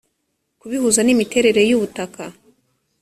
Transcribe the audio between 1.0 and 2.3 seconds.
n imiterere y ubutaka